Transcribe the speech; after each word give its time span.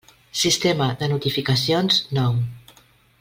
Sistema 0.43 0.87
de 1.01 1.09
notificacions 1.11 2.03
nou. 2.21 2.43